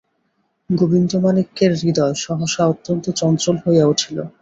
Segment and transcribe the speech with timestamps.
[0.69, 4.17] গোবিন্দমাণিক্যের হৃদয় সহসা অত্যন্ত চঞ্চল হইয়া উঠিল।